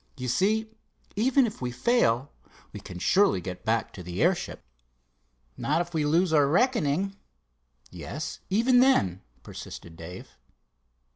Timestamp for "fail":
1.69-2.31